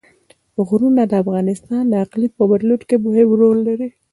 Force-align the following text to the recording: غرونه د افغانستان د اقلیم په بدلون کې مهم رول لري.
غرونه 0.67 1.01
د 1.07 1.13
افغانستان 1.23 1.83
د 1.87 1.93
اقلیم 2.03 2.31
په 2.37 2.43
بدلون 2.51 2.81
کې 2.89 2.95
مهم 3.05 3.29
رول 3.39 3.57
لري. 3.67 3.89